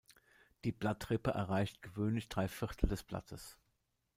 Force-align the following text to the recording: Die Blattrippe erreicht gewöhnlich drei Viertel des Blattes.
Die 0.63 0.71
Blattrippe 0.71 1.29
erreicht 1.29 1.83
gewöhnlich 1.83 2.27
drei 2.27 2.47
Viertel 2.47 2.89
des 2.89 3.03
Blattes. 3.03 3.59